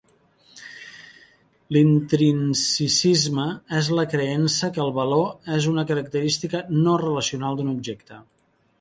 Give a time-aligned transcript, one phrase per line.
[1.77, 3.45] L'intrinsicisme
[3.81, 8.25] és la creença que el valor és una característica no relacional d'un objecte.